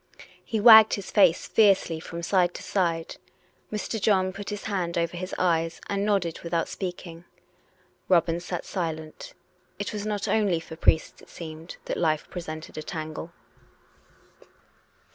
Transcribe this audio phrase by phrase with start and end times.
[0.43, 3.17] "He wagged his face fiercely from side to side.
[3.71, 4.01] Mr.
[4.01, 7.25] John put his hand over his eyes and nodded without speaking.
[8.09, 9.35] Robin sat silent:
[9.77, 13.31] it was not only for priests, it seemed, that life presented a tangle.